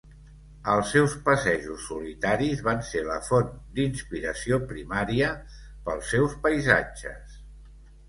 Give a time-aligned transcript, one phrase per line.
[0.75, 5.33] Els seus passejos solitaris van ser la font d'inspiració primària
[5.87, 7.43] pels seus paisatges.